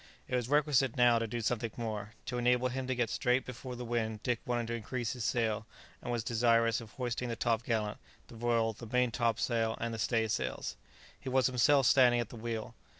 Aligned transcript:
It 0.27 0.35
was 0.35 0.49
requisite 0.49 0.97
now 0.97 1.19
to 1.19 1.27
do 1.27 1.41
something 1.41 1.69
more. 1.77 2.13
To 2.25 2.39
enable 2.39 2.69
him 2.69 2.87
to 2.87 2.95
get 2.95 3.11
straight 3.11 3.45
before 3.45 3.75
the 3.75 3.85
wind 3.85 4.23
Dick 4.23 4.39
wanted 4.47 4.65
to 4.69 4.73
increase 4.73 5.13
his 5.13 5.23
sail, 5.23 5.67
and 6.01 6.11
was 6.11 6.23
desirous 6.23 6.81
of 6.81 6.93
hoisting 6.93 7.29
the 7.29 7.35
top 7.35 7.61
gallant, 7.61 7.99
the 8.27 8.35
royal, 8.35 8.73
the 8.73 8.87
main 8.87 9.11
top 9.11 9.39
sail, 9.39 9.77
and 9.79 9.93
the 9.93 9.99
stay 9.99 10.27
sails. 10.27 10.75
He 11.19 11.29
was 11.29 11.45
himself 11.45 11.85
standing 11.85 12.19
at 12.19 12.29
the 12.29 12.35
wheel. 12.35 12.73